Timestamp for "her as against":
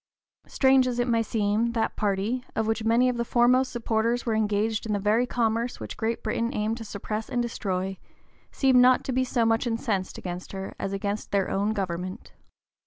10.53-11.29